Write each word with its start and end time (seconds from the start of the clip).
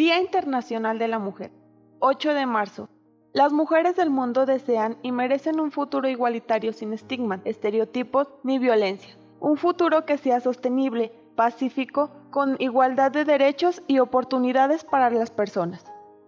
Día 0.00 0.18
Internacional 0.18 0.98
de 0.98 1.08
la 1.08 1.18
Mujer. 1.18 1.52
8 1.98 2.32
de 2.32 2.46
marzo. 2.46 2.88
Las 3.34 3.52
mujeres 3.52 3.96
del 3.96 4.08
mundo 4.08 4.46
desean 4.46 4.96
y 5.02 5.12
merecen 5.12 5.60
un 5.60 5.70
futuro 5.70 6.08
igualitario 6.08 6.72
sin 6.72 6.94
estigmas, 6.94 7.42
estereotipos 7.44 8.26
ni 8.42 8.58
violencia. 8.58 9.14
Un 9.40 9.58
futuro 9.58 10.06
que 10.06 10.16
sea 10.16 10.40
sostenible, 10.40 11.12
pacífico, 11.36 12.10
con 12.30 12.56
igualdad 12.60 13.12
de 13.12 13.26
derechos 13.26 13.82
y 13.88 13.98
oportunidades 13.98 14.84
para 14.84 15.10
las 15.10 15.30
personas. 15.30 15.84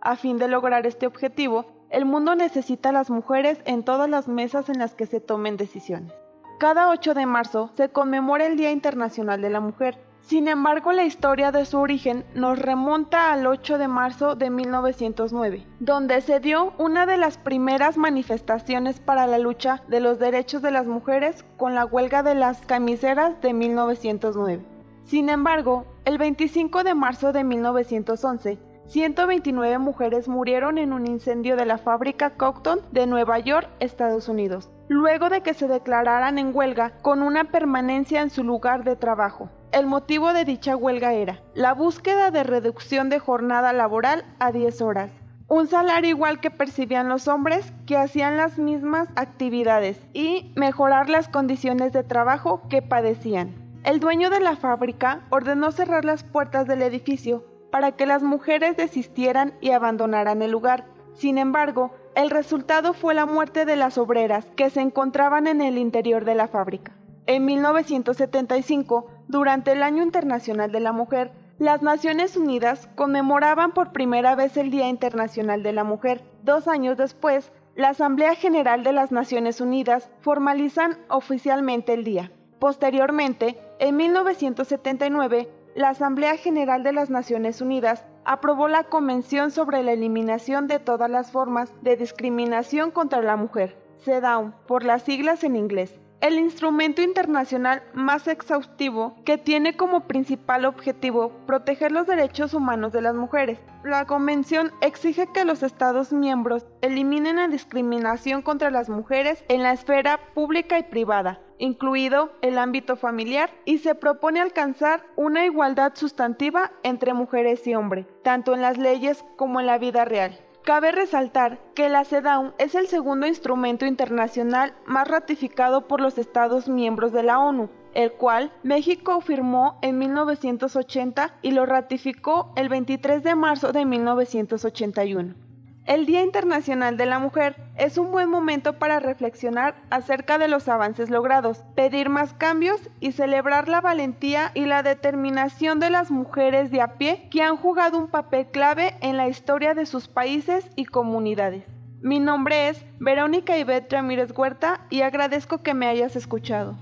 A 0.00 0.14
fin 0.14 0.38
de 0.38 0.46
lograr 0.46 0.86
este 0.86 1.08
objetivo, 1.08 1.66
el 1.90 2.04
mundo 2.04 2.36
necesita 2.36 2.90
a 2.90 2.92
las 2.92 3.10
mujeres 3.10 3.58
en 3.64 3.82
todas 3.82 4.08
las 4.08 4.28
mesas 4.28 4.68
en 4.68 4.78
las 4.78 4.94
que 4.94 5.06
se 5.06 5.18
tomen 5.18 5.56
decisiones. 5.56 6.12
Cada 6.60 6.88
8 6.88 7.14
de 7.14 7.26
marzo 7.26 7.70
se 7.74 7.88
conmemora 7.88 8.46
el 8.46 8.56
Día 8.56 8.70
Internacional 8.70 9.42
de 9.42 9.50
la 9.50 9.58
Mujer, 9.58 9.98
sin 10.26 10.48
embargo, 10.48 10.90
la 10.90 11.04
historia 11.04 11.52
de 11.52 11.64
su 11.64 11.78
origen 11.78 12.24
nos 12.34 12.58
remonta 12.58 13.32
al 13.32 13.46
8 13.46 13.78
de 13.78 13.86
marzo 13.86 14.34
de 14.34 14.50
1909, 14.50 15.64
donde 15.78 16.20
se 16.20 16.40
dio 16.40 16.72
una 16.78 17.06
de 17.06 17.16
las 17.16 17.38
primeras 17.38 17.96
manifestaciones 17.96 18.98
para 18.98 19.28
la 19.28 19.38
lucha 19.38 19.84
de 19.86 20.00
los 20.00 20.18
derechos 20.18 20.62
de 20.62 20.72
las 20.72 20.88
mujeres 20.88 21.44
con 21.56 21.76
la 21.76 21.84
huelga 21.84 22.24
de 22.24 22.34
las 22.34 22.66
camiseras 22.66 23.40
de 23.40 23.52
1909. 23.52 24.64
Sin 25.04 25.28
embargo, 25.28 25.86
el 26.04 26.18
25 26.18 26.82
de 26.82 26.96
marzo 26.96 27.32
de 27.32 27.44
1911, 27.44 28.58
129 28.86 29.78
mujeres 29.78 30.26
murieron 30.26 30.78
en 30.78 30.92
un 30.92 31.06
incendio 31.06 31.54
de 31.54 31.66
la 31.66 31.78
fábrica 31.78 32.30
Cocton 32.30 32.80
de 32.90 33.06
Nueva 33.06 33.38
York, 33.38 33.68
Estados 33.78 34.28
Unidos, 34.28 34.70
luego 34.88 35.28
de 35.28 35.42
que 35.42 35.54
se 35.54 35.68
declararan 35.68 36.40
en 36.40 36.50
huelga 36.52 36.98
con 37.02 37.22
una 37.22 37.44
permanencia 37.44 38.22
en 38.22 38.30
su 38.30 38.42
lugar 38.42 38.82
de 38.82 38.96
trabajo. 38.96 39.50
El 39.72 39.86
motivo 39.86 40.32
de 40.32 40.44
dicha 40.44 40.76
huelga 40.76 41.12
era 41.12 41.40
la 41.54 41.74
búsqueda 41.74 42.30
de 42.30 42.44
reducción 42.44 43.08
de 43.08 43.18
jornada 43.18 43.72
laboral 43.72 44.24
a 44.38 44.52
10 44.52 44.80
horas, 44.80 45.10
un 45.48 45.66
salario 45.66 46.10
igual 46.10 46.40
que 46.40 46.50
percibían 46.50 47.08
los 47.08 47.28
hombres 47.28 47.72
que 47.86 47.96
hacían 47.96 48.36
las 48.36 48.58
mismas 48.58 49.08
actividades 49.16 49.98
y 50.12 50.52
mejorar 50.56 51.08
las 51.08 51.28
condiciones 51.28 51.92
de 51.92 52.04
trabajo 52.04 52.62
que 52.68 52.80
padecían. 52.80 53.54
El 53.84 54.00
dueño 54.00 54.30
de 54.30 54.40
la 54.40 54.56
fábrica 54.56 55.22
ordenó 55.30 55.70
cerrar 55.72 56.04
las 56.04 56.24
puertas 56.24 56.66
del 56.66 56.82
edificio 56.82 57.44
para 57.70 57.92
que 57.92 58.06
las 58.06 58.22
mujeres 58.22 58.76
desistieran 58.76 59.54
y 59.60 59.70
abandonaran 59.72 60.42
el 60.42 60.50
lugar. 60.50 60.86
Sin 61.14 61.38
embargo, 61.38 61.92
el 62.14 62.30
resultado 62.30 62.94
fue 62.94 63.14
la 63.14 63.26
muerte 63.26 63.64
de 63.64 63.76
las 63.76 63.98
obreras 63.98 64.46
que 64.56 64.70
se 64.70 64.80
encontraban 64.80 65.46
en 65.46 65.60
el 65.60 65.76
interior 65.76 66.24
de 66.24 66.34
la 66.34 66.48
fábrica. 66.48 66.92
En 67.26 67.44
1975, 67.44 69.06
durante 69.28 69.72
el 69.72 69.82
Año 69.82 70.02
Internacional 70.02 70.70
de 70.70 70.80
la 70.80 70.92
Mujer, 70.92 71.32
las 71.58 71.82
Naciones 71.82 72.36
Unidas 72.36 72.88
conmemoraban 72.94 73.72
por 73.72 73.92
primera 73.92 74.34
vez 74.34 74.56
el 74.56 74.70
Día 74.70 74.88
Internacional 74.88 75.62
de 75.62 75.72
la 75.72 75.84
Mujer. 75.84 76.22
Dos 76.44 76.68
años 76.68 76.96
después, 76.96 77.50
la 77.74 77.88
Asamblea 77.88 78.34
General 78.34 78.84
de 78.84 78.92
las 78.92 79.10
Naciones 79.10 79.60
Unidas 79.60 80.10
formalizan 80.20 80.98
oficialmente 81.08 81.92
el 81.92 82.04
día. 82.04 82.30
Posteriormente, 82.58 83.58
en 83.80 83.96
1979, 83.96 85.48
la 85.74 85.90
Asamblea 85.90 86.36
General 86.36 86.82
de 86.82 86.92
las 86.92 87.10
Naciones 87.10 87.60
Unidas 87.60 88.04
aprobó 88.24 88.68
la 88.68 88.84
Convención 88.84 89.50
sobre 89.50 89.82
la 89.82 89.92
Eliminación 89.92 90.68
de 90.68 90.78
todas 90.78 91.10
las 91.10 91.32
formas 91.32 91.74
de 91.82 91.96
discriminación 91.96 92.90
contra 92.90 93.22
la 93.22 93.36
mujer, 93.36 93.76
CEDAW, 94.04 94.52
por 94.66 94.84
las 94.84 95.02
siglas 95.02 95.42
en 95.42 95.56
inglés 95.56 96.00
el 96.26 96.38
instrumento 96.38 97.02
internacional 97.02 97.82
más 97.94 98.26
exhaustivo 98.26 99.14
que 99.24 99.38
tiene 99.38 99.76
como 99.76 100.08
principal 100.08 100.64
objetivo 100.64 101.30
proteger 101.46 101.92
los 101.92 102.06
derechos 102.06 102.52
humanos 102.52 102.92
de 102.92 103.00
las 103.00 103.14
mujeres. 103.14 103.58
La 103.84 104.06
Convención 104.06 104.72
exige 104.80 105.28
que 105.32 105.44
los 105.44 105.62
Estados 105.62 106.12
miembros 106.12 106.66
eliminen 106.82 107.36
la 107.36 107.46
discriminación 107.46 108.42
contra 108.42 108.70
las 108.70 108.88
mujeres 108.88 109.44
en 109.48 109.62
la 109.62 109.72
esfera 109.72 110.18
pública 110.34 110.78
y 110.78 110.82
privada, 110.82 111.40
incluido 111.58 112.32
el 112.42 112.58
ámbito 112.58 112.96
familiar, 112.96 113.50
y 113.64 113.78
se 113.78 113.94
propone 113.94 114.40
alcanzar 114.40 115.04
una 115.14 115.44
igualdad 115.44 115.92
sustantiva 115.94 116.72
entre 116.82 117.14
mujeres 117.14 117.64
y 117.66 117.76
hombres, 117.76 118.06
tanto 118.24 118.54
en 118.54 118.62
las 118.62 118.78
leyes 118.78 119.24
como 119.36 119.60
en 119.60 119.66
la 119.66 119.78
vida 119.78 120.04
real. 120.04 120.40
Cabe 120.66 120.90
resaltar 120.90 121.60
que 121.76 121.88
la 121.88 122.04
CEDAW 122.04 122.54
es 122.58 122.74
el 122.74 122.88
segundo 122.88 123.28
instrumento 123.28 123.86
internacional 123.86 124.74
más 124.84 125.06
ratificado 125.06 125.86
por 125.86 126.00
los 126.00 126.18
Estados 126.18 126.68
miembros 126.68 127.12
de 127.12 127.22
la 127.22 127.38
ONU, 127.38 127.70
el 127.94 128.10
cual 128.10 128.50
México 128.64 129.20
firmó 129.20 129.78
en 129.80 129.96
1980 129.96 131.36
y 131.40 131.52
lo 131.52 131.66
ratificó 131.66 132.52
el 132.56 132.68
23 132.68 133.22
de 133.22 133.36
marzo 133.36 133.70
de 133.70 133.84
1981. 133.84 135.45
El 135.86 136.04
Día 136.04 136.24
Internacional 136.24 136.96
de 136.96 137.06
la 137.06 137.20
Mujer 137.20 137.54
es 137.76 137.96
un 137.96 138.10
buen 138.10 138.28
momento 138.28 138.72
para 138.72 138.98
reflexionar 138.98 139.76
acerca 139.88 140.36
de 140.36 140.48
los 140.48 140.68
avances 140.68 141.10
logrados, 141.10 141.62
pedir 141.76 142.08
más 142.08 142.32
cambios 142.32 142.80
y 142.98 143.12
celebrar 143.12 143.68
la 143.68 143.80
valentía 143.80 144.50
y 144.54 144.66
la 144.66 144.82
determinación 144.82 145.78
de 145.78 145.90
las 145.90 146.10
mujeres 146.10 146.72
de 146.72 146.80
a 146.80 146.94
pie 146.98 147.28
que 147.30 147.42
han 147.42 147.56
jugado 147.56 147.98
un 147.98 148.08
papel 148.08 148.46
clave 148.46 148.96
en 149.00 149.16
la 149.16 149.28
historia 149.28 149.74
de 149.74 149.86
sus 149.86 150.08
países 150.08 150.68
y 150.74 150.86
comunidades. 150.86 151.62
Mi 152.00 152.18
nombre 152.18 152.68
es 152.68 152.84
Verónica 152.98 153.56
Ivette 153.56 153.92
Ramírez 153.92 154.36
Huerta 154.36 154.80
y 154.90 155.02
agradezco 155.02 155.62
que 155.62 155.74
me 155.74 155.86
hayas 155.86 156.16
escuchado. 156.16 156.76